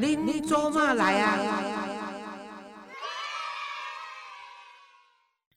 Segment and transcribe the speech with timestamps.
[0.00, 1.36] 恁做嘛来啊？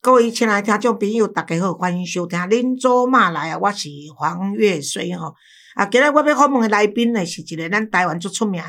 [0.01, 3.87] 各位亲爱的听众朋友，大家好，欢迎收听《恁做嘛来啊》，我是
[4.17, 5.35] 黄月水吼。
[5.75, 8.67] 啊，今日我要访问的来宾呢，是一个咱台湾最出名的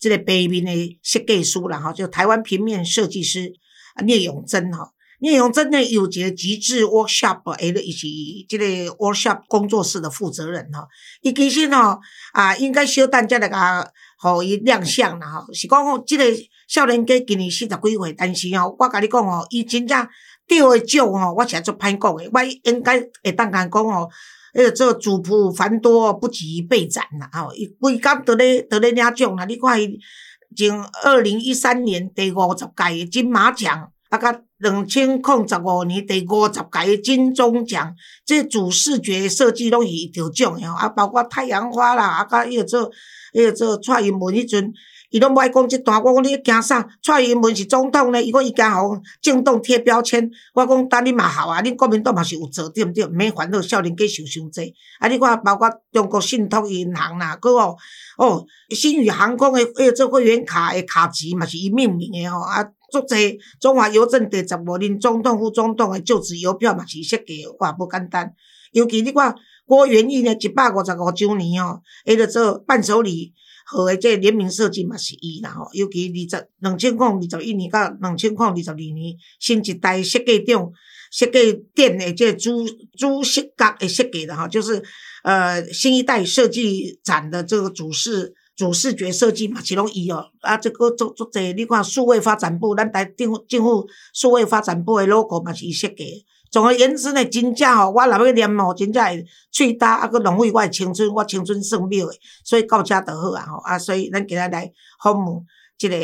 [0.00, 3.52] 这个平面的设计师啦，吼，就台湾平面设计师
[3.94, 4.93] 啊聂永贞吼。
[5.20, 8.06] 聂永贞呢有一个极致 workshop，诶，伊是
[8.48, 8.64] 这个
[8.96, 10.86] workshop 工作室的负责人吼。
[11.22, 11.98] 伊其实吼
[12.32, 13.86] 啊，应该小等才来甲
[14.18, 15.52] 互伊亮相啦吼。
[15.52, 16.24] 是讲吼，这个
[16.68, 20.06] 少年家今年四十几岁，但是吼，我甲你讲吼，伊真正。
[20.46, 24.10] 钓诶奖吼，我是做歹讲诶，我应该会当甲讲吼，
[24.52, 27.50] 迄个做主仆繁多，不及备斩啦吼。
[27.54, 29.98] 伊规工伫咧伫咧领奖啦，你看伊
[30.54, 37.92] 从二零一三年第五十届金马奖，啊，甲两千零十五年第五十届金钟奖，
[38.24, 42.90] 这主视觉设计拢是伊得奖诶吼，啊，包括太阳花啦，啊，甲迄个做
[43.32, 44.72] 迄个做蔡英文迄阵。
[45.10, 46.84] 伊拢无爱讲即段，我讲你惊啥？
[47.00, 50.28] 蔡英文是总统咧，伊讲伊惊互政党贴标签。
[50.54, 53.06] 我讲等你嘛好啊，恁国民党嘛是有做对毋对？
[53.06, 54.74] 毋免烦恼少年家受伤济。
[54.98, 57.76] 啊，你看包括中国信托银行啦，佮哦
[58.18, 62.40] 哦新宇航空诶，迄个做会员卡诶卡值嘛是伊命名诶吼。
[62.40, 62.64] 啊，
[63.00, 68.32] 足济中华邮政第十五任总统、副总统诶就职邮票嘛是设计，哇，不简单。
[68.72, 69.34] 尤其你看
[69.66, 73.32] 郭元义呢，一百五十五周年哦，迄个做伴手礼。
[73.66, 80.70] 好诶，即联名设计嘛是伊啦吼，尤其二十两千零二十一年到两千零二十二年，新一代设计长
[81.10, 82.62] 设计店诶，即主
[82.98, 84.82] 主视角诶设计的吼，就是
[85.22, 96.24] 呃新一代设计展的这个主视主视觉设计嘛，其中伊哦，啊，这个做做这，你看数位发展部，咱台政府政府数位发展部的 logo 嘛是伊设计。
[96.50, 104.70] 总而言之呢，真正吼，我若要念吼，真正会喙焦，啊，佮浪费我的青春，我青春算秒诶，所以到遮就好啊吼，啊，所以咱今日来
[105.02, 105.44] 访问
[105.80, 105.96] 一个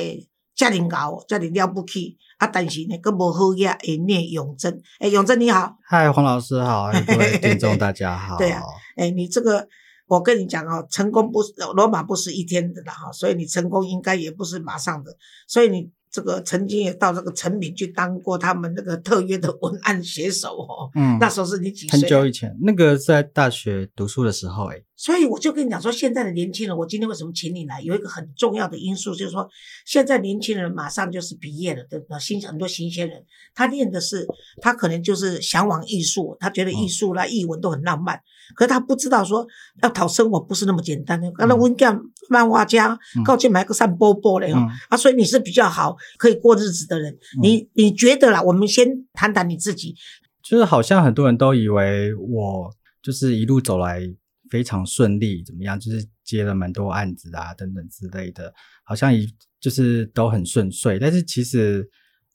[0.57, 8.61] 遮尔牛，遮尔了不起，啊，但是呢，佮无好嘢诶聂永贞，诶，永贞你好，嗨，黄老师好，各位听众大家好， 对啊，
[8.97, 9.69] 诶，你这个，
[10.11, 15.17] 我跟你讲哦，成功不是罗马不是一天的了哈，所以你成功应该也不是马上的，
[15.49, 15.91] 所以你。
[16.13, 22.01] 这个曾经也到这个成品去当过他们那个特约的文案写手哦，嗯，那时候是你几岁？
[22.01, 24.83] 很久以前，那个在大学读书的时候，哎。
[25.01, 27.81] 所以我就跟你讲说，现在的年轻人，我今天为什么请你来？
[27.81, 29.49] 有一个很重要的因素，就是说，
[29.87, 32.19] 现在年轻人马上就是毕业了，对吧？
[32.19, 33.25] 新很多新鲜人，
[33.55, 34.27] 他念的是，
[34.61, 38.21] 他可能就是向往艺术，他觉得艺术啦、艺文都很浪漫，
[38.55, 39.47] 可是他不知道说
[39.83, 41.33] 要讨生活不是那么简单的。
[41.33, 47.17] 刚才温干漫画家，告去买个扇波波嘞哈啊，所以你是比较好可以过日子的人。
[47.41, 48.43] 你你觉得啦？
[48.43, 49.95] 我们先谈谈你自己，
[50.43, 52.71] 就是好像很多人都以为我
[53.03, 54.03] 就是一路走来。
[54.51, 55.79] 非常顺利，怎么样？
[55.81, 58.53] 就是接了蛮多案子啊，等等之类的，
[58.85, 59.27] 好像一
[59.61, 60.99] 就是都很顺遂。
[60.99, 61.89] 但是其实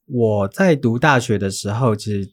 [0.08, 2.28] 我在读大学的时候，其实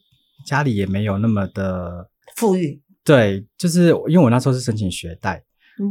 [0.47, 2.81] 家里也没有那么的富裕。
[3.03, 5.43] 对，就是因为我那时候是申请学贷，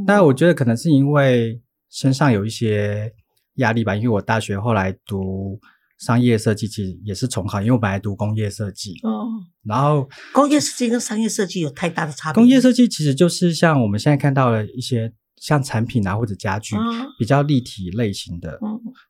[0.07, 1.61] 但我觉得可能是因为
[1.91, 3.13] 身上有一些
[3.57, 5.61] 压力吧，因为我大学后来读。
[6.05, 8.99] 商业设计其实也是重考，因为我本来读工业设计。
[9.05, 9.29] 哦。
[9.65, 12.35] 然后工业设计跟商业设计有太大的差别。
[12.35, 16.75] 工业设计其实就是像我们现在看到的一些像产品啊或者家具
[17.17, 18.59] 比较立体类型的，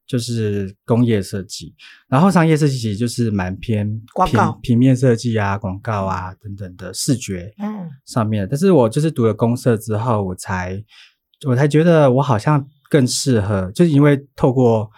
[0.06, 1.74] 就是工业设计。
[2.10, 7.50] 然后商业设计其实就是蛮偏广告、平面设计啊、广告啊等等的视觉
[8.04, 8.46] 上面。
[8.50, 10.84] 但是我就是读了公社之后，我才
[11.46, 14.90] 我才觉得我好像更适合，就是因为透过。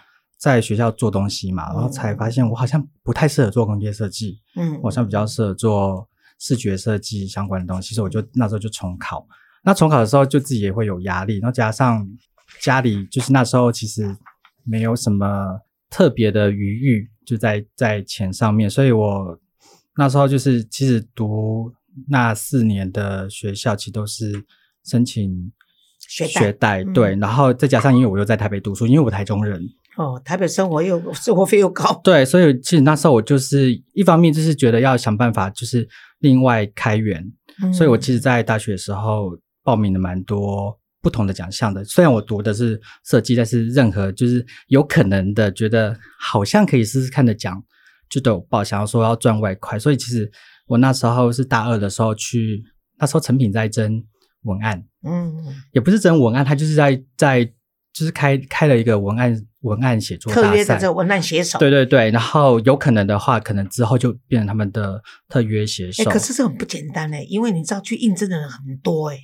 [0.45, 6.07] 在学校做东西嘛，然后才发现我好像不太适合做工业设计，嗯，好像比较适合做
[6.37, 9.27] 视觉设计相关的东西，所以我就那时候就重考。
[9.63, 12.07] 那重考的时候就自己也会有压力，然后加上
[12.61, 14.15] 家里就是那时候其实
[14.63, 19.39] 没有什么特别的余裕，就在在钱上面，所以我
[19.97, 21.73] 那时候就是其实读
[22.07, 24.45] 那四年的学校，其实都是
[24.83, 25.51] 申请
[25.97, 29.67] 学贷，对，然后再加上因为我又在台北读书，因为我台中人。
[29.97, 35.87] 哦，台北生活又生活费又高， 对，所以其实那时候我就是一方面就是觉得要想办法，就是
[36.19, 37.23] 另外开源，
[37.73, 39.31] 所以我其实，在大学的时候
[39.63, 41.83] 报名了蛮多不同的奖项的。
[41.85, 47.63] 虽然我读的是设计，但是任何就是有可能的，觉得好像可以试试看的奖，
[48.09, 48.63] 就都有报。
[48.63, 50.29] 想要说要赚外快，所以其实
[50.67, 52.61] 我那时候是大二的时候去，
[52.99, 54.03] 那时候成品在争
[54.43, 55.33] 文案，嗯，
[55.71, 57.49] 也不是争文案，他就是在在。
[57.95, 66.03] 就是开开了一个文案文案写作特约的这文案写手，对对对，然后有可能的话，可能之后就变成他们的特约写手。
[66.11, 69.17] 可是这很不简单嘞，因为你知道去应征的人很多哎。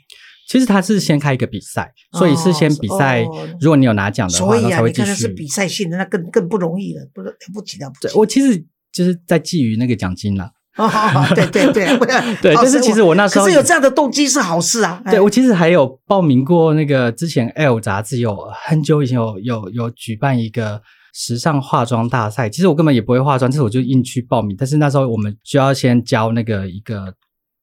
[0.48, 3.24] 其实他是先开一个比赛，所以是先比赛。
[3.60, 5.14] 如果你有拿奖的话，那才会继续。
[5.14, 7.96] 是比赛性的，那更更不容易了，不了不起了不。
[8.00, 8.58] 对，我其实
[8.92, 10.52] 就是在觊觎那个奖金了。
[10.78, 10.90] 哦，
[11.36, 11.98] 对对对，
[12.42, 15.02] 对， 但是其实我那时候可是有这样的动机是好事啊。
[15.10, 20.82] 对，我其实还有报名过那个之前《L》杂志有很久以前有有有举办一个
[21.14, 24.56] 时尚化妆大赛，其实我根本也不会化妆，但是我就硬去报名。
[24.58, 27.14] 但是那时候我们需要先交那个一个。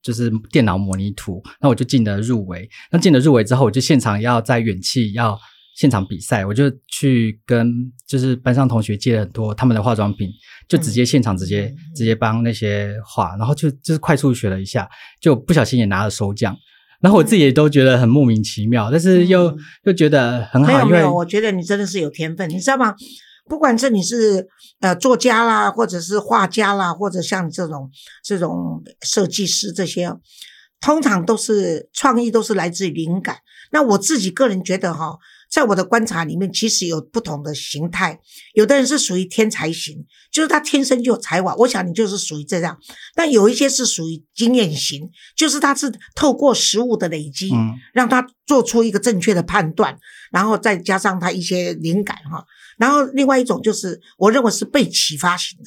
[0.00, 2.66] 就是电脑模拟图，那我就进了入围。
[2.92, 5.36] 那进了入围之后，我就现场要在远气要
[5.78, 7.72] 现场比赛，我就去跟
[8.04, 10.28] 就是班上同学借了很多他们的化妆品，
[10.68, 14.88] 就直接现场直接直接帮那些画，然后就就是快速学了一下，
[15.20, 16.56] 就不小心也拿了手奖。
[17.00, 20.72] 然后我自己也都觉得很莫名其妙，但是又又觉得很好。
[20.72, 22.92] 没有没有，我觉得你真的是有天分，你知道吗？
[23.48, 24.48] 不管是你是
[24.80, 27.88] 呃作家啦，或者是画家啦，或者像这种
[28.24, 30.12] 这种设计师这些，
[30.80, 33.36] 通常都是创意都是来自于灵感。
[33.70, 35.16] 那我自己个人觉得哈，
[35.58, 38.20] 在我的观察里面，其实有不同的形态。
[38.54, 41.52] 有的人是属于天才型，就是他天生就有才华。
[41.56, 42.78] 我想你就是属于这样。
[43.16, 47.50] 但有一些是属于经验型，就是他是透过实物的累积，
[47.92, 49.98] 让他做出一个正确的判断，
[50.30, 52.44] 然后再加上他一些灵感哈。
[52.76, 55.64] 然后另外一种就是，我认为是被启发型的，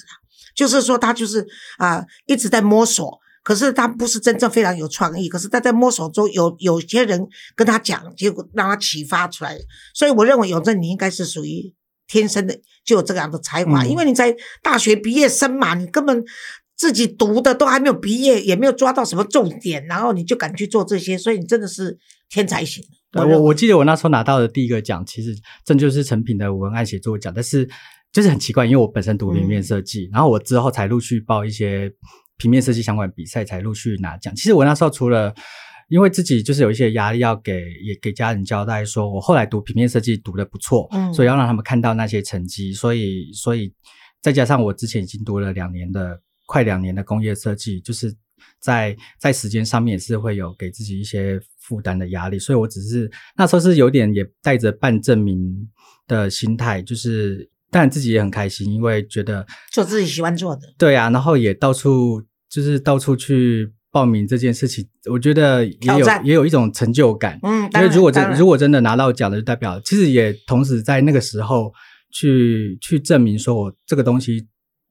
[0.56, 1.46] 就是说他就是
[1.78, 9.58] 啊一直在摸索，可是他不是真正非常有创意，可是他在摸索中有有些人跟他讲，结果让他启发出来。
[9.94, 11.74] 所以我认为永正你应该是属于
[12.08, 16.24] 天生的就有这样的才华，因为你在大学毕业生嘛，你根本
[16.76, 21.98] 自己读的都还没有毕业，也没有抓到什么重点，然后你就敢去做这些，所以你真的是
[22.30, 22.84] 天才型。
[23.14, 25.36] 我我记得我那时候拿到的第一个奖，其实
[25.66, 27.34] 这就是成品的文案写作奖。
[27.36, 27.68] 但是
[28.12, 31.92] 就是很奇怪，因为我本身读平面设计，然后我之后才陆续报一些
[32.42, 34.36] 平面设计相关比赛，才陆续拿奖。
[34.36, 35.32] 其实我那时候除了
[35.90, 42.74] 因为自己就是有一些压力要给也给家人交代，说我后来读平面设计读的不错，嗯，所以要让他们看到那些成绩。
[42.74, 43.72] 所以所以
[44.22, 48.12] 再加上我之前已经读了两年的快两年的工业设计，就是
[48.60, 51.40] 在在时间上面也是会有给自己一些。
[51.62, 55.70] 负担的压力，所以我只是那时候是有点也带着半证明
[56.08, 62.22] 的心态，就是当然自己也很开心，因为觉得做自己喜欢做的，对啊，然后也到处
[62.52, 71.72] 就是到处去报名这件事情，我觉得也有也有一种成就感，嗯，因为如果真如果真的拿到奖了，就代表其实也同时在那个时候
[72.12, 74.46] 去去证明说我这个东西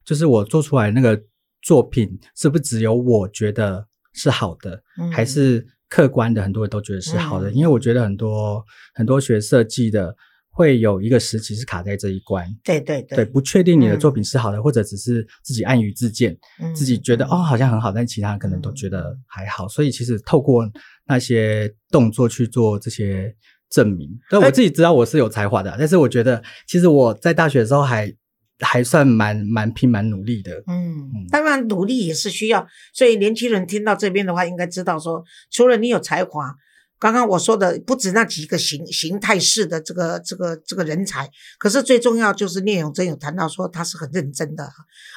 [0.05, 1.21] 就是我做出来那个
[1.63, 5.67] 作品是不是只有我觉得是好的，还是。
[5.91, 8.65] 客观的很多人都觉得是好的，因为我觉得很多
[8.95, 10.15] 很多学设计的
[10.61, 16.37] 会有一个时期是卡在这一关，对对对，不确定你的作品是好的，或者只是自己暗于自荐，
[16.75, 20.71] 自己觉得哦好像很好，但其他人可能都觉得还好，所以其实透过
[21.07, 23.35] 那些动作去做这些
[23.71, 28.15] 证明，但我自己知道我是有才华的，但是我觉得其实我在大学的时候还。
[28.63, 36.55] 还算蛮蛮拼蛮努力的，嗯，当然努力也是需要，所以年轻人听到这边的话，应该知道说，除了你有才华，
[37.01, 44.71] 刚刚我说的不止那几个形形态式的这个这个这个人才，可是最重要就是聂永真有谈到说他是很认真的，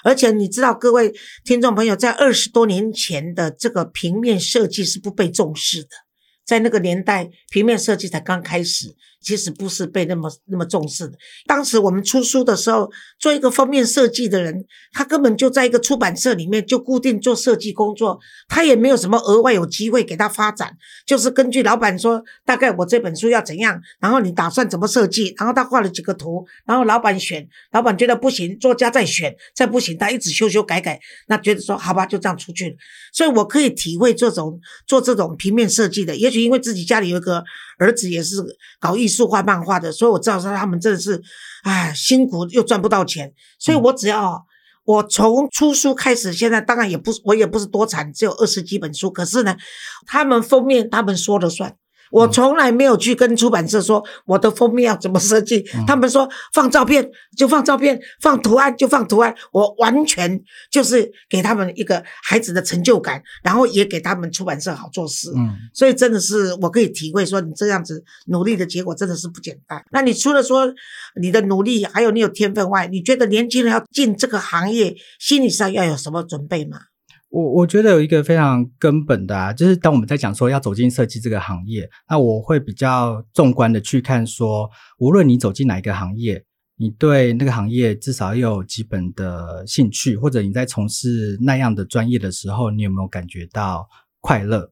[0.03, 1.13] 而且你知道各位
[1.43, 5.89] 听众朋友，在二十多年前的这个平面设计是不被重视的，
[6.45, 8.95] 在那个年代，平面设计才刚开始。
[9.23, 11.17] 其实不是被那么那么重视的。
[11.47, 18.19] 当时我们出书的时候，做一个封面设计的人，他根本就在一个出版社里面就固定做设计工作，
[18.49, 20.75] 他也没有什么额外有机会给他发展。
[21.05, 32.75] 就是根据老板说，大概我这本书要怎样，然后你打算怎么设计，然后他画了几个图，然后老板选，老板觉得不行，作家再选，再不行，他一直修修改改，那觉得说好吧，就这样出去了。
[33.13, 37.41] 所以我可以体会这种做这种平面设计的，也许因为自己家里有一个
[37.77, 38.35] 儿子也是
[38.81, 39.13] 搞艺术。
[39.13, 41.21] 术画漫画的，所以我知道说他们真的是，
[41.61, 44.43] 哎，辛苦又赚不到钱，所以我只要
[44.85, 49.55] 我从出书开始，现在当然也不我也不是多产，只有二十几本书，可是呢，
[50.07, 51.75] 他们封面他们说了算。
[52.11, 65.31] 我从来没有去跟出版社说我的封面要怎么设计，他们说放照片就放照片，放图案就放图案，我完全就是给他们一个孩子的成就感，然后也给他们出版社好做事。
[65.35, 69.83] 嗯，所以真的是我可以体会说你这样子努力的结果真的是不简单。
[69.91, 70.71] 那你除了说
[71.19, 76.77] 你的努力，还有你有天分外，你觉得年轻人要进这个行业，心理上要有什么准备吗？
[77.33, 86.45] 我我觉得有一个非常根本的啊，就是当我们在讲说要走进设计这个行业，那我会比较纵观的去看说，无论你走进哪一个行业，
[86.77, 93.89] 你对那个行业至少要有基本的兴趣，或者你在从事那样的专业的时候，你有没有感觉到
[94.21, 94.69] 快乐？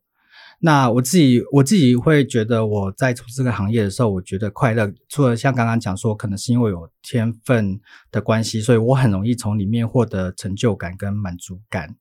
[0.63, 7.80] 那我自己我自己会觉得我在从事这个行业的时候，我觉得快乐，除了像刚刚讲说，可能是因为有天分
[8.12, 11.96] 的关系，所以我很容易从里面获得成就感跟满足感。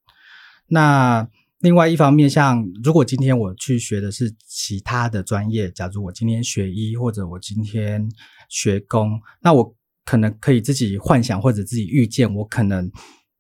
[0.71, 8.09] 那另外一方面，像如果今天我去学的是其他的专业，假如我今天学医或者我今天
[8.49, 12.91] 学工，那我可能可以自己幻想或者自己预见，我可能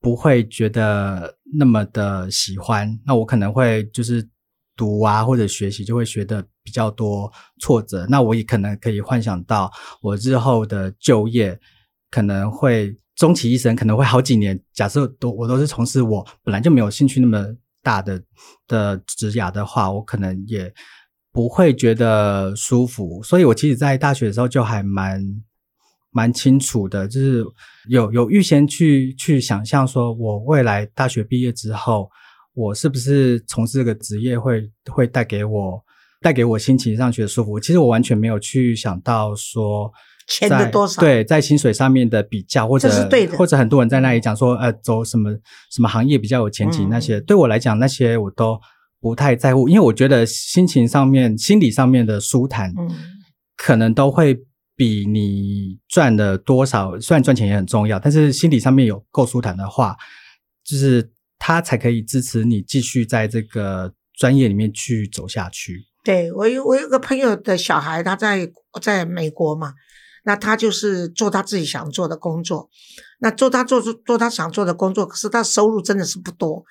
[0.01, 3.01] 不会觉得那么的喜欢。
[3.07, 4.29] 那我可能会就是
[4.77, 8.07] 读啊或者学习就会学的比较多挫折。
[8.09, 9.73] 那我也可能可以幻想到
[10.03, 11.59] 我日后的就业
[12.11, 14.61] 可能会终其一生，可能会好几年。
[14.73, 17.55] 假设都我都是从事我本来就没有兴趣那么。
[17.83, 18.23] 大的
[18.69, 20.71] 的职涯的话，我可能也
[21.33, 25.19] 不会觉得舒服，所以我其实，在大学的时候就还蛮
[26.11, 27.43] 蛮清楚的，就是
[27.89, 32.11] 有有预先去去想象，说我未来大学毕业之后，
[32.53, 35.83] 我是不是从事这个职业会会带给我
[36.21, 37.59] 带给我心情上觉得舒服。
[37.59, 39.91] 其实我完全没有去想到说。
[40.31, 41.01] 钱的多少？
[41.01, 42.89] 对，在薪水上面的比较，或者
[43.37, 45.33] 或者很多人在那里讲说，呃，走什么
[45.73, 48.59] 什么行业比较有前景，那些对我来讲，那些我都
[49.01, 52.89] 不太在乎，因为我觉得心情上面、心理上面的舒坦，嗯，
[53.57, 54.39] 可能都会
[54.77, 59.97] 比你赚的多少，虽然赚钱也很重要，但是心理上面有够舒坦的话，
[60.65, 61.11] 就是
[61.41, 65.87] 他才可以支持你继续在这个专业里面去走下去。
[66.05, 68.49] 对我有我有个朋友的小孩，他在
[68.81, 69.75] 在美国嘛。
[70.31, 72.71] 那他就是做他自己想做的工作，
[73.19, 76.65] 那做他做做做他想做的工作，可是他收入真的是不多，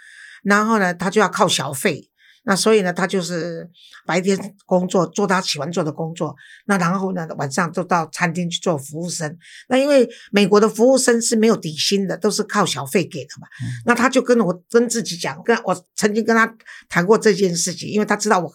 [0.43, 2.09] 然后呢，他就要靠小费，
[2.45, 3.69] 那所以呢，他就是
[4.05, 6.33] 白天工作做他喜欢做的工作，
[6.67, 9.37] 那然后呢，晚上就到餐厅去做服务生。
[9.67, 13.47] 那因为美国的服务生是没有底薪的，都是靠小费给的嘛。
[13.85, 16.55] 那他就跟我跟自己讲，跟我曾经跟他
[16.87, 18.49] 谈过这件事情，因为他知道我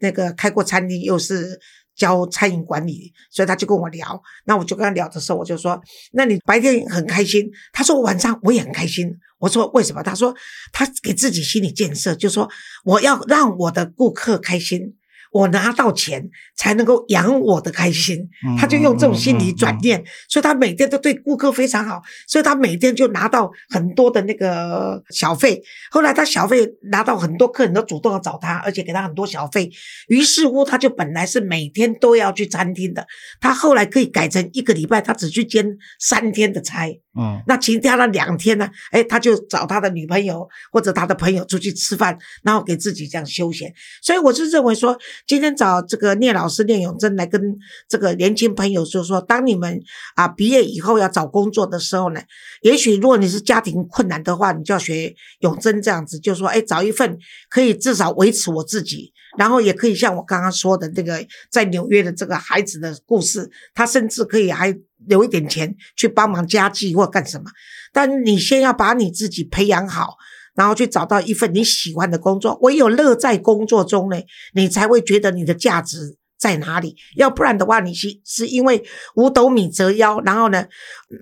[0.00, 1.58] 那个开过餐厅，又是。
[1.94, 4.22] 教餐饮管理，所以他就跟我聊。
[4.44, 5.80] 那我就跟他聊的时候，我就说
[6.12, 10.34] ：“那你白天很开心？”他说：“晚上我也很开心。”我说：“为什么？”他说
[10.72, 12.48] ：“他给自己心理建设，就说
[12.84, 14.96] 我要让我的顾客开心。”
[15.30, 25.62] 我拿到钱才能够养我的开心，他就用这种心理转念，所以他每天都对顾客非常好，所以他每天就拿到很多的那个小费。
[25.90, 29.70] 后来他小费拿到很多客人都主动要找他，而且给他很多小费。
[30.08, 33.06] 于是乎，他就本来是每天都要去餐厅的，
[33.40, 36.88] 他后来可以改成一个礼拜他只去兼三天的差。
[37.18, 38.70] 嗯，那其他的两天呢？
[38.92, 43.72] 哎，他就找他的女朋友或者他的朋友出去吃饭，然后给自己这样休闲。
[44.00, 44.96] 所以我是认为说。
[45.26, 47.40] 今天找这个聂老师聂永贞来跟
[47.88, 49.80] 这个年轻朋友说说，当你们
[50.16, 52.20] 啊毕业以后要找工作的时候呢，
[52.62, 57.16] 也许如果你是家庭困难的话，你就要学永贞这样子，就说哎，找一份
[57.48, 67.44] 可以至少维持我自己，然后也可以像我刚刚说的这个在纽约的这个孩子的故事，他甚至可以还留一点钱去帮忙家计或干什么。
[67.90, 70.16] 但你先要把你自己培养好。
[70.56, 74.16] 然后去找到一份你喜欢的工作，唯有乐在工作中呢，
[74.52, 76.96] 你才会觉得你的价值在哪里。
[77.16, 78.82] 要不然的话，你是是因为
[79.14, 80.66] 五斗米折腰，然后呢，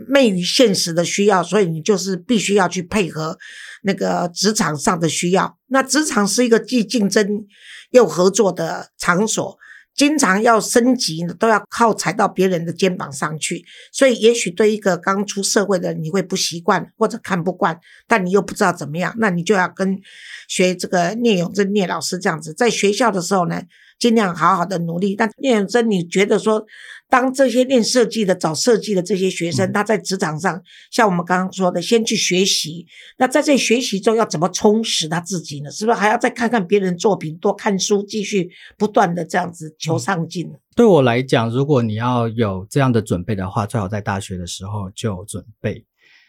[0.08, 3.37] 昧于现实的需要，所以你就是必须要去配合
[3.82, 5.58] 那个职场上的需要。
[5.66, 7.44] 那职场是一个既竞争
[7.90, 9.58] 又合作的场所。
[9.94, 19.98] 经常要升级，都要靠踩到别人的肩膀上去，所以也许对一个刚出社会的你会不习惯或者看不惯，但你又不知道怎么样，那你就要跟
[20.46, 23.60] 学这个聂永贞聂老师这样子，在学校的时候呢，
[23.99, 25.14] 尽量好好的努力。
[25.14, 26.64] 但聂永真，你觉得说？
[27.11, 32.87] 当这些练设计的、找设计的这些学生，他在职场上，像我们刚刚说的，先去学习。
[33.17, 35.71] 那在这学习中，要怎么充实他自己呢？
[35.71, 40.52] 是不是还要再看看别人作品，多看书，继续不断的这样子求上进？
[40.76, 45.83] 对我来讲，如果你要有这样的准备的话，最好在大学的时候就准备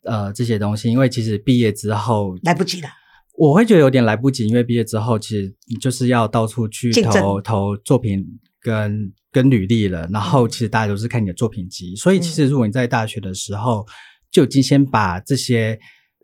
[0.06, 2.88] 呃这些东西，因为其实毕业之后来不及了。
[3.40, 8.24] 我会觉得有点来不及，因为毕业之后，其实你就是要到处去投投作品
[8.62, 9.12] 跟。
[9.32, 13.86] 跟履历了，然后其实大家都是看你的作品集，所以其实如果你在大学的时候
[14.32, 15.80] 就已经先把这些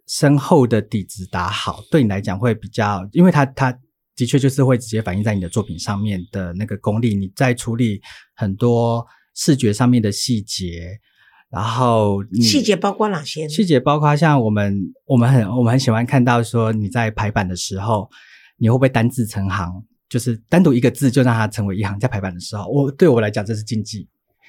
[0.08, 3.72] 深厚的底子打好，对你来讲会比较，因为它它
[4.16, 7.14] 的确就是会直接反映在你的作品上面的那个功力。
[7.14, 8.02] 你在处理
[8.36, 9.06] 很多
[9.36, 11.00] 视觉上面的细节，
[11.56, 13.48] 然后细节包括哪些？
[13.48, 18.10] 细节包括像我们我们很我们很喜欢看到说你在排版的时候，
[18.58, 19.72] 你会不会单字成行？
[20.10, 24.06] 就是单独一个字就让它成为一行，在排版的时候，我对我来讲这是禁忌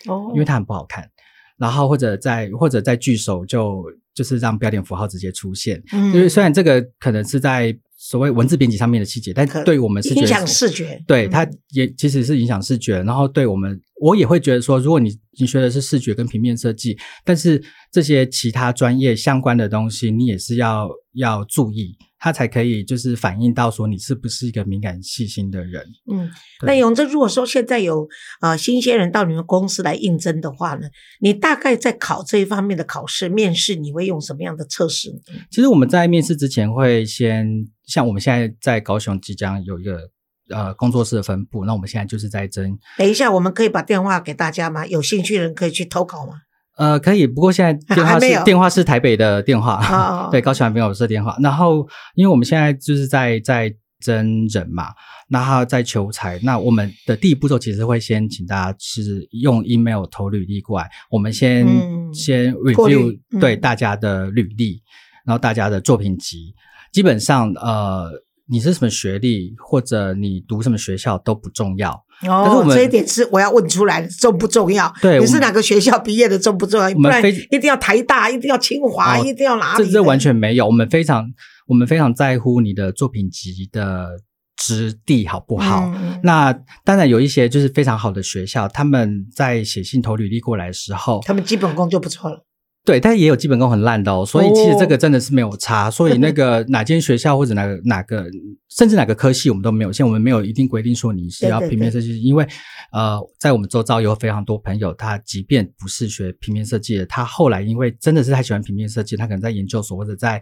[0.06, 1.08] 哦，因为它很不好看。
[1.56, 13.02] 然后或者在或者在句首就就是让标点符号直接出现，因为虽然这个可能是在所谓文字编辑上面的细节，但对我们是影响视觉，对它也其实是影响视觉。
[13.02, 21.96] 然后对我们，我也会觉得说，如果你你学的是视觉跟平面设计，但是这些其他专业相关的东西，你也是要要注意。
[22.18, 25.84] 它才可以就是反映到说你是不是一个敏感细心的人。
[26.10, 26.28] 嗯，
[26.66, 28.08] 那永贞，如果说现在有
[28.40, 30.88] 呃新鲜人到你们公司来应征的话呢，
[31.20, 35.10] 你大概在考这一方面的考试面试，你会用什么样的测试？
[35.50, 37.46] 其实我们在面试之前会先，
[37.86, 40.00] 像我们现在在高雄即将有一个
[40.50, 42.76] 呃工作室的分布，那我们现在就是在争。
[42.98, 44.86] 等一下，我们可以把电话给大家吗？
[44.86, 46.42] 有兴趣的人可以去投稿吗？
[46.76, 51.34] 呃，可以，不过现在 电话是电话是台北的电话， 对，高雄还没有设电话。
[51.40, 54.88] 然后，因为我们现在就是在在征人嘛，
[55.30, 56.38] 然后在求财。
[56.42, 61.66] 那我们的第一步骤其实会先请大家是用 email 投履历过来，我们先
[62.12, 64.82] 先 review 对大家的履历，
[65.24, 66.54] 然后大家的作品集，
[66.96, 68.10] 基本上呃，
[68.46, 71.90] 你是什么学历或者你读什么学校都不重要。
[72.22, 74.90] 哦，但是我们这一点是我要问出来的，重不重要？
[75.02, 76.88] 对，你是哪个学校毕业的重不重要？
[76.88, 79.84] 我们非一定要台大，一定要清华，一定要哪里？
[79.84, 81.26] 这这完全没有，我们非常
[81.66, 84.08] 我们非常在乎你的作品集的
[84.56, 85.92] 质地好不好？
[86.22, 86.50] 那
[86.82, 92.46] 当然有一些就是非常好的学校，他们在写信投履历过来的时候，他们基本功就不错了。
[92.86, 95.90] 对，但也有基本功很烂的哦，所以其实这个真的是没有差。
[95.90, 98.24] 所以那个 哪间学校或者哪个哪个，
[98.70, 99.92] 甚至哪个科系，我们都没有。
[99.92, 102.46] 现在我们没有一定规定说你是要平面设计，因为
[102.92, 110.40] 呃，在我们周遭有非常多朋友，他即便不是学平面设计的，他后来因为真的是太喜欢平面设计，他可能在研究所或者在。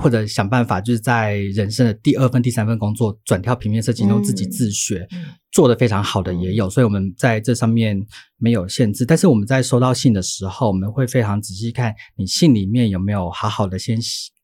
[0.00, 5.08] 或者想办法，就是在人生的第二份、第三份工作转跳平面设计，然后自己自学，
[5.52, 6.68] 做的非常好的也有。
[6.68, 8.00] 所以我们在这上面
[8.36, 9.06] 没有限制。
[9.06, 13.98] 但是我们在收到信的时候，我们会非常仔细看你信里面有没有好好的先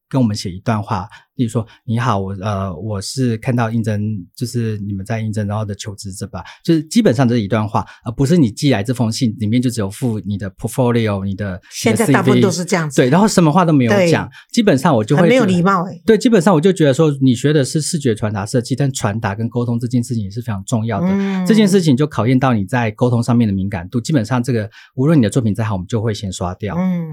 [0.08, 1.08] 跟我们写一段话。
[1.40, 3.98] 例如说，你好，我呃，我是看到应征，
[4.36, 21.08] 就是你们在应征，然后的求职者吧，就是基本上这一段话，而不是你寄来这封信里面就只有附你的 portfolio，你的现在大部分都是这样子，对，然后什么话都没有讲，基本上我就会没有礼貌哎，对，基本上我就觉得说，你学的是视觉传达设计，但传达跟沟通这件事情也是非常重要的，
[21.46, 26.76] 这件事情就考验到你在沟通上面的敏感度，基本上这个无论你的作品再好，我们就会先刷掉。
[26.76, 27.08] 嗯，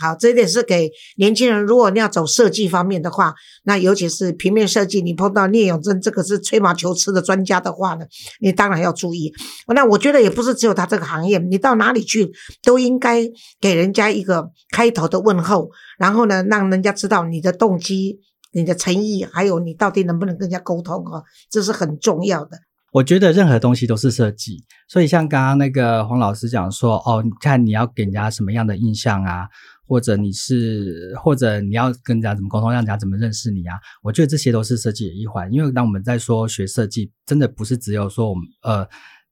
[0.00, 3.34] 好，这一点是给年轻人，如果你要走设计方面的话。
[3.64, 8.06] 那尤其是平面设计，你碰到聂永贞这个是吹毛求疵的专家的话呢，
[8.40, 9.32] 你当然要注意。
[9.74, 12.30] 那我觉得也不是只有他这个行业，你到哪里去
[12.62, 13.22] 都应该
[13.60, 18.18] 给人家一个开头的问候，然后呢，让人家知道你的动机、
[18.52, 22.58] 你的诚意，还有你到底能不能跟人家沟通啊，这是很重要的。
[22.90, 29.46] 我觉得任何东西都是设计，所以像刚刚那个黄老师讲说，哦，你看你要给人家什么样的印象啊？
[29.88, 33.74] 或者你是，或者你要跟人家怎么沟通，让人家怎么认识你啊？
[34.02, 35.50] 我觉得这些都是设计的一环。
[35.50, 38.86] 因为当我们在说学设计，真的不是只有说我们呃，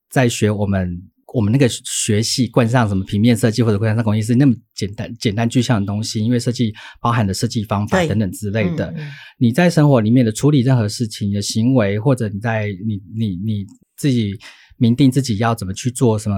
[0.09, 0.99] 在学我们
[1.35, 6.25] 我们那个学系冠上什么平面设计或者冠上工艺是那么简单简单具象的东西。
[6.25, 8.95] 因为设计包含的设计方法等等之类的。
[9.39, 13.67] 你在生活里面的处理任何事情的行为，或者你在你你你
[13.97, 14.33] 自己
[14.79, 16.37] 明定自己要怎么去做什么。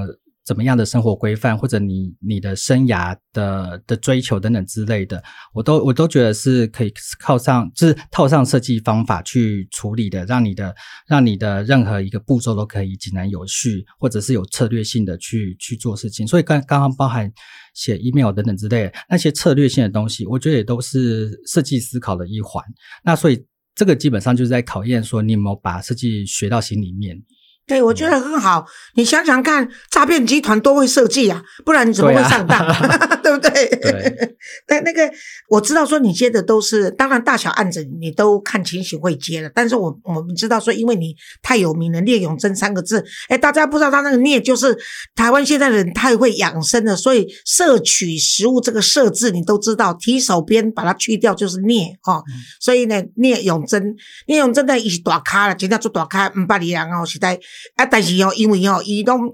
[0.48, 10.74] 怎么样的生活规范，或者你你的生涯的的追求等等之类的，我都我都觉得是可以靠上，就是套上设计方法去处理的，让你的
[11.06, 16.26] 让你的任何一个步骤都可以井然有序，或者是有策略性的去去做事情。
[16.26, 17.30] 所以刚刚刚包含
[17.74, 22.64] 写 email 等等之类那些策略性的东西，我觉得也都是设计思考的一环。
[23.04, 27.22] 那所以这个基本上就是在考验说你有没有把设计学到心里面。
[27.68, 28.64] 对，我觉得很好。
[28.94, 32.66] 你想想看，诈骗集团多会设计啊，不然你怎么会上当？
[33.22, 33.66] 对不对？
[33.76, 34.37] 对。
[34.68, 35.11] 那那个
[35.50, 39.50] 我知道说你接的都是，当然大小案子你都看情形会接了。
[39.54, 44.74] 但是我我们知道说，因为你太有名了，聂永贞三个字，哎，大家不知道他那个聂就是
[45.14, 52.22] 台湾现在的人太会养生了，所以摄取食物这个摄字你都知道，提手边把它去掉就是聂哦。
[52.61, 53.94] 所以呢，聂永贞，
[54.26, 57.38] 聂永贞呢伊是大咖了，真正做大咖，五百里人哦，实在。
[57.77, 57.87] 啊！
[57.87, 59.33] 但是哦，因为哦，伊拢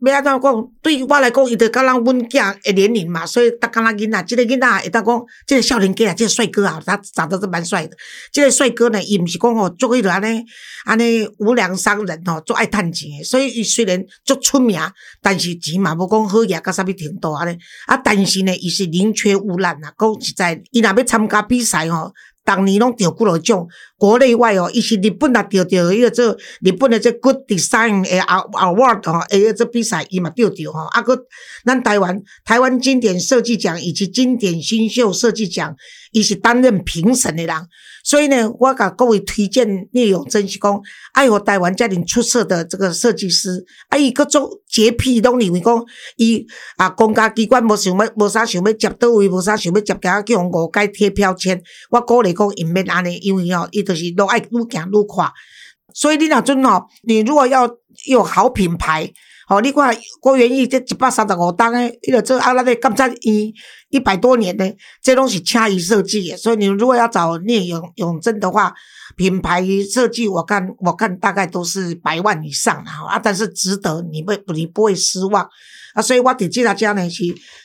[0.00, 0.68] 要安怎讲？
[0.82, 7.96] 对于我来讲，伊就甲咱阮囝的年龄嘛，所以逐工仔囡仔，即个囡仔会当讲，即个少年家啊，即个帅哥啊，他长得是蛮帅的。
[8.30, 10.44] 即个帅哥呢，伊毋是讲哦，做迄落安尼
[10.84, 14.78] 安尼无良商人哦，做爱趁钱诶，所以伊虽然足出名，
[15.22, 17.56] 但是钱嘛无讲好业到啥物程度安尼。
[17.86, 22.12] 啊，但是呢，伊是宁缺毋滥啊，讲实在，伊若要参加比赛吼。
[22.46, 23.66] 当年拢得几多奖，
[23.98, 30.84] 国内外哦，伊是日本也得着迄个做日本的这 Good Design 的 Award 吼，诶这比赛伊嘛得着吼。
[30.84, 31.18] 啊，搁
[31.64, 35.74] 咱台湾台湾经典设计奖以及经典新秀设计奖，
[36.16, 37.54] 伊是担任评审的人，
[38.02, 40.80] 所以呢，我甲各位推荐聂永真是讲，
[41.12, 45.84] 爱我台湾家庭出色的这个设计师，啊，伊各种洁癖，拢认为讲，
[46.16, 46.46] 伊
[46.78, 51.62] 啊，公家机关无想要，无啥想要接到位，无啥想要接，加叫五界贴标签。
[51.90, 55.30] 我鼓励讲，伊免安尼，因为哦，伊就是愈爱愈行愈快。
[55.92, 57.68] 所以你若阵哦，你如果要
[58.06, 59.12] 有好品牌。
[59.48, 63.16] 哦，你看郭元益这一百三十五单诶，伊个做啊，那个监察院
[63.90, 66.36] 一百多年的，这拢是请伊设计。
[66.36, 68.74] 所以你如果要找聂永永贞的话，
[69.14, 75.48] 品牌设计我看我看大概都是百万以上的啊，但是值得，你不你不会失望
[75.96, 76.02] 啊。
[76.02, 77.24] 所以我伫这大家呢是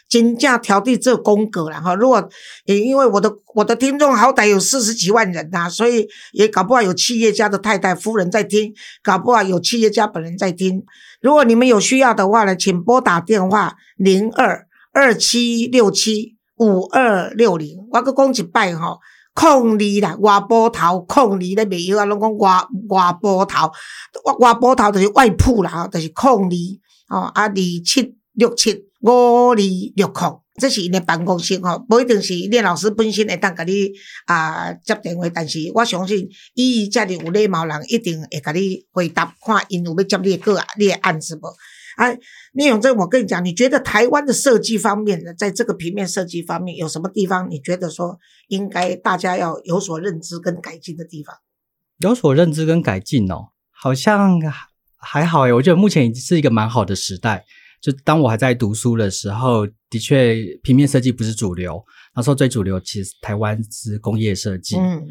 [0.09, 1.93] 真正挑剔这风格啦哈。
[1.93, 2.27] 如果
[2.65, 10.83] 也因为我的我的听众好歹有四十几万人呐，所以也搞不好有企业家的太太夫人在听，搞不好有企业家本人在听。
[11.21, 17.77] 如果你们有需要的话呢，请拨打电话零二二七六七五二六零。
[17.91, 18.99] 我搁讲一摆吼，
[19.33, 22.49] 控二啦，外波头控二咧卖药啊，拢讲外
[22.89, 23.71] 外波头，
[24.25, 29.11] 外外波头就是外铺啦，就是控二哦，啊二七六七五
[29.49, 29.55] 二
[29.95, 30.41] 六控。
[30.59, 33.89] 这是因的办公室吼，不一定是聂老师本身会当甲你
[34.25, 41.47] 啊接电话，但是我相信伊遮尔有礼貌人，一定会甲你回答，看因有要接你个你的案子无？
[41.95, 42.05] 啊，
[42.53, 51.35] 聂永正，我跟你讲，你觉得台湾的设计方面呢，在这个平面设计方面有什么地方，你觉得说应该大家要有所认知跟改进的地方？
[51.99, 54.39] 有所认知跟改进哦，好像
[54.97, 57.45] 还好诶，我觉得目前已经是一个蛮好的时代。
[57.81, 61.83] 就当我还在读书的时候，的确平面设计不是主流。
[62.15, 64.77] 那时候最主流其实台湾是工业设计。
[64.77, 65.03] 嗯，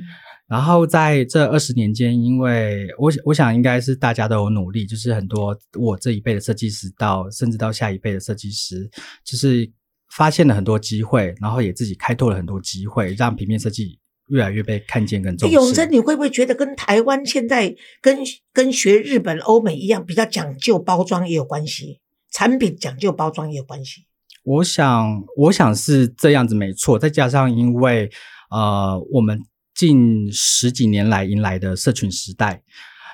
[0.46, 8.88] 然后在这二十年间，因为我我想应该是大家都有努力，就是很多我这一辈的设计师到甚至到下一辈的设计师，
[9.24, 9.68] 就是
[10.14, 15.54] 发现了很多机会，然后也自己开拓了很多机会，让平面设计越来越被看见跟重视。
[15.54, 18.18] 永贞，你会不会觉得跟台湾现在跟
[18.52, 22.00] 跟学日本、欧美一样，比较讲究包装也有关系？
[22.32, 24.06] 产品讲究包装也有关系，
[24.44, 26.98] 我想，我想是这样子没错。
[26.98, 28.10] 再加上，因为
[28.50, 29.40] 呃，我们
[29.74, 32.62] 近十几年来迎来的社群时代，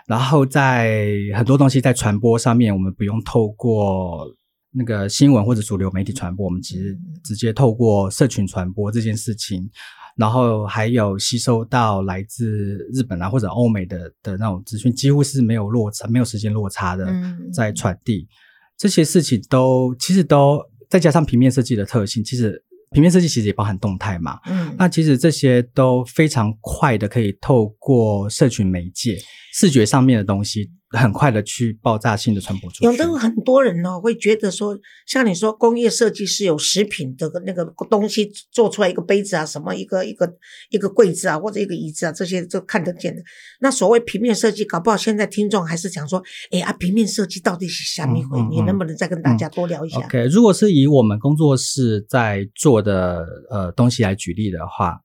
[0.07, 4.26] 然后在很多东西在传播上面，我们不用透过
[4.72, 9.68] 那个新闻或者主流媒体传播，我们其实直接透过社群传播这件事情，
[10.16, 17.12] 然后还有吸收到来自日本啊或者欧美的的那种资讯，几乎是没有落差、没有时间落差的
[17.52, 18.29] 在传递。
[18.77, 22.62] 这些事情都其实都再加上平面设计的特性，其实
[22.93, 24.39] 平面设计其实也包含动态嘛。
[24.47, 29.19] 嗯，那其实这些都非常快的可以透过社群媒介
[29.53, 30.71] 视觉上面的东西。
[30.96, 32.85] 很快的去爆炸性的传播出去。
[32.85, 40.28] 有的很多人呢会觉得说，像你说工业设计是有食品的那个东西做出来一个杯子啊，什么一个一个
[40.70, 43.22] 一个柜子啊，或者一个椅子啊，这些都看得见的。
[43.61, 48.40] 那所谓平面设计，搞不好现在听众还是讲说，哎啊，平面设计到底是什么回？
[48.50, 55.00] 你能不能再跟大家多聊一下？OK，如果是以我们工作室在做的呃东西来举例的话，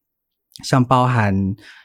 [0.63, 1.35] 像包含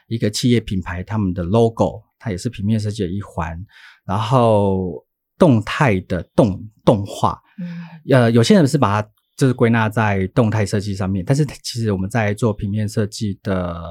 [0.07, 2.06] 一个企业品牌他们的 logo。
[2.19, 3.57] 它也是平面设计的一环，
[4.05, 5.05] 然后
[5.37, 7.77] 动态的动动画，嗯，
[8.09, 13.81] 呃，有些人是把它就是归纳在动态设计上面，但是其实我们在做平面设计的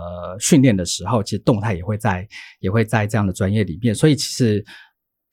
[0.40, 2.26] 训练的时候，其实动态也会在
[2.60, 4.64] 也会在这样的专业里面，所以其实。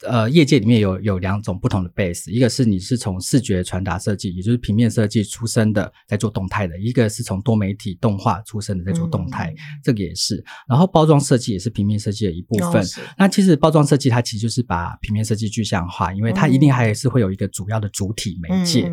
[0.05, 10.43] 呃，业界里面有有两种不同的 base，一个是你是从视觉传达设计，也就是平面设计出身的，在做动态的；一个是从多媒体动画出身的，在做动态，这个也是。
[10.67, 12.85] 然后包装设计也是平面设计的一部分。
[13.17, 18.91] 那其实包装设计它其实就是把平面设计具象化，因为它一定还是会有一个主要的主体媒介，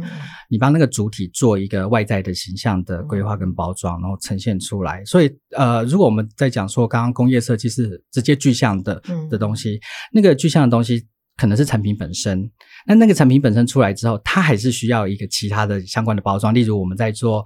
[0.49, 5.05] 你帮那个主体做一个外在的形象的规划跟包装，然后呈现出来。
[5.05, 9.81] 所以呃，如果我们在讲说刚刚工业设计是直接具象的的东西，
[10.12, 11.00] 那个具象的东西。
[11.40, 12.50] 可能是产品本身，
[12.87, 16.53] 那那个产品本身出来之后，它还是需要一个其他的相关的包装。
[16.53, 17.42] 例如，我们在做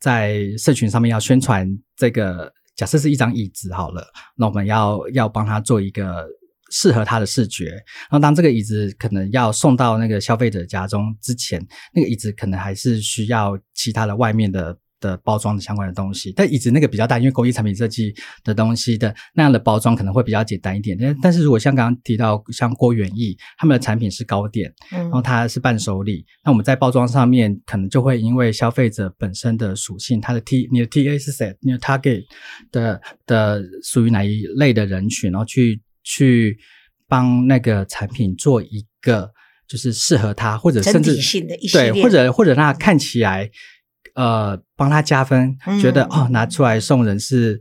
[0.00, 1.64] 在社群上面要宣传
[1.96, 4.04] 这个，假设是一张椅子好了，
[4.34, 6.26] 那我们要要帮他做一个
[6.72, 7.66] 适合他的视觉。
[7.66, 14.76] 然后，当这个椅子可能要送到那个消费者家中之前，那个椅子可能还是需要其他的外面的。
[15.00, 20.96] 的包装的相关的东西，但椅子那个比较大，因为工艺产品设计的东西的那样的包装可能会比较简单一点。
[20.98, 32.22] 但但是如果像刚刚提到像郭元义他们的产品是糕点，然后它是伴手礼，那我们在包装上面可能就会因为消费者本身的属性，它的 T 你的 TA 是谁，你的 Target
[32.72, 36.56] 的的属于哪一类的人群，然后去去
[37.06, 39.30] 帮那个产品做一个
[39.68, 43.50] 就是适合他或者甚至的对或者或者让它看起来。
[44.14, 47.60] 呃帮他加分，觉得哦拿出来送人是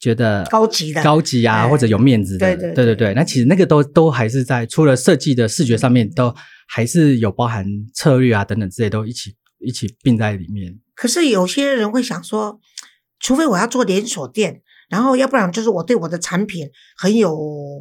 [0.00, 3.14] 觉得高级的、高级啊，或者有面子的，对对对对。
[3.14, 6.34] 那其实那个都都还是在除了设计的视觉上面，都
[6.68, 10.78] 还是有包含策略啊等等之类都一起一起并在里面。
[10.94, 12.60] 可是有些人会想说，
[13.20, 17.36] 除非我要做连锁店，然后要不然就是我对我的产品很有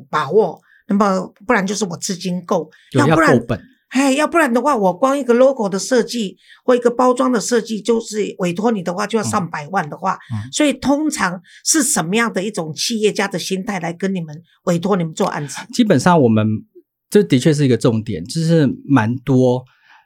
[0.09, 0.61] 把握。
[0.87, 10.17] 那么不然就是我资金够，要不然，本，哎，要不然的话，我光一个 logo 的设计或一个包装的设计，就是委托你的话就要上百万的话，
[10.51, 15.57] 所以通常是什么样的一种企业家的心态来跟你们委托你们做案子？
[15.73, 16.47] 基本上我们
[17.09, 19.63] 这的确是一个重点，就是蛮多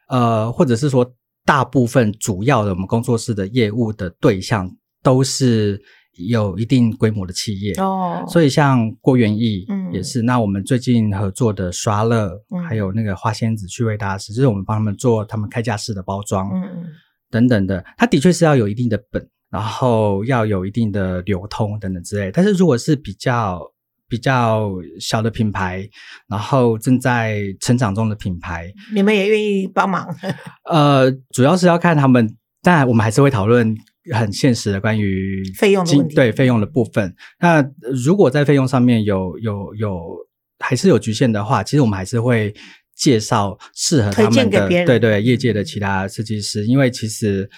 [0.10, 1.14] 呃，或者是说
[1.46, 4.70] 大部分主要的我们工作室的业务的对象
[5.02, 5.82] 都是。
[6.18, 10.22] 有一定规模的企业哦，所以像郭元义也是。
[10.22, 12.32] 那我们最近合作的刷乐，
[12.68, 16.86] 还有那个花仙子趣味大师，就是我们帮他们做他们开架式的包装，嗯嗯，
[17.30, 17.84] 等等的。
[17.98, 22.32] 它的确是要有一定的本，然后要有一定的流通等等之类。
[22.32, 23.62] 但是如果是比较
[24.08, 25.86] 比较小的品牌，
[26.28, 30.08] 然后正在成长中的品牌，你们也愿意帮忙？
[30.72, 33.76] 呃，主要是要看他们，当然我们还是会讨论。
[34.14, 37.16] 很现实的关于费用的问题，对费用的部分。
[37.40, 37.66] 那
[38.06, 40.18] 如果在费用上面有有有
[40.60, 42.54] 还是有局限的话，其实我们还是会
[42.96, 47.50] 介绍适合他们的，对对业界的其他设计师，因为其实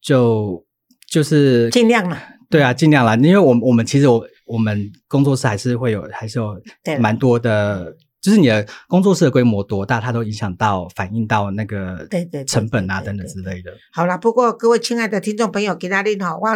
[0.00, 0.64] 就
[1.10, 6.60] 就是尽量了，对啊，尽量啦，因为我我们其实我我们工作室还是会有还是有
[7.00, 7.96] 蛮多的。
[8.26, 13.70] 就是你的工作室的规模多大，它都影响到反映到那个对对成本啊等等之类的。
[13.92, 16.48] 好了，不过各位亲爱的听众朋友，今仔日吼，我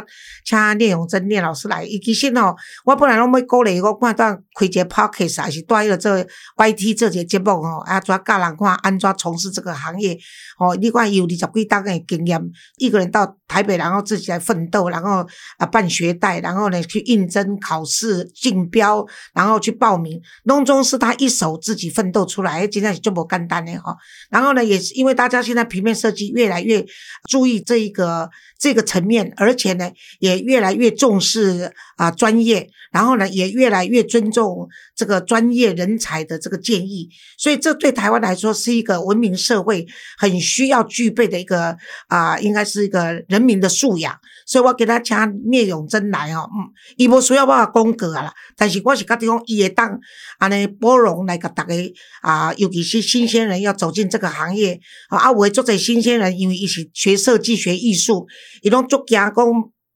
[0.45, 1.85] 请聂永贞聂老师来。
[1.85, 6.11] 伊其实吼，我本来拢要鼓励我看段开一个 podcast，还是带一个做
[6.57, 10.19] YT 做一个节目吼，啊，怎教人看安怎从事这个行业。
[10.59, 12.43] 哦，你看有二十几档的经验，
[12.79, 15.27] 一个人到台北，然后自己来奋斗，然后
[15.59, 21.51] 啊办学贷，然后呢去应征考试竞标，然后去报名，当中是他一手。
[21.61, 23.97] 自己奋斗出来，今天就不干单的哈。
[24.31, 26.85] 然后呢，也是因为大家现在平面设计越来越
[27.29, 37.09] 注意这一个这个层面，而且呢，也越来越重视啊专业，然后呢，也越来越尊重这个专业人才的这个建议。
[37.37, 39.87] 所以这对台湾来说是一个文明社会
[40.19, 41.77] 很需要具备的一个
[42.09, 44.15] 啊，应该是一个人人民的素养。
[44.47, 45.17] 所以我给他请
[45.51, 49.99] 聂永贞来哦，嗯，伊无需要我讲过啊啦，但是我是觉得讲伊会当
[50.39, 51.75] 安尼包容来甲大家
[52.21, 58.27] 啊，尤其是新鲜人要走进这个行业啊，有诶做者新鲜人，因为伊是学设计、学艺术，
[58.63, 59.35] 伊拢足惊讲。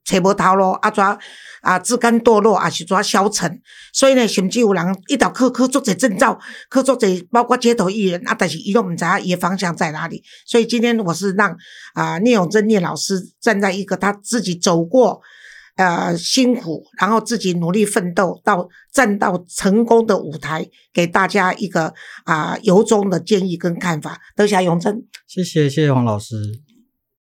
[0.05, 1.03] 找无头路，啊，怎
[1.63, 3.61] 啊自甘堕落，啊是怎消沉？
[3.93, 6.39] 所以呢，甚至有人一道考考做者证照，
[6.69, 10.23] 考做者包括街头艺人啊，但是伊都毋知伊的方向在哪里。
[10.47, 11.57] 所以今天我是让
[11.95, 15.21] 啊聂永贞聂老师站在一个他自己走过
[15.77, 24.21] 呃辛苦，然后自己努力奋斗到站到成功的舞台，给大家一个啊由衷的建议跟看法。
[24.37, 26.64] 多谢永贞，谢谢谢谢黄老师。